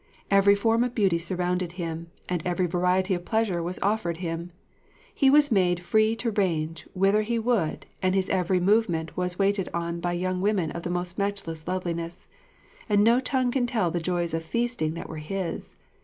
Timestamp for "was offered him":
3.61-4.51